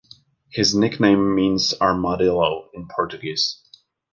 [0.49, 3.61] His nickname means "armadillo" in Portuguese.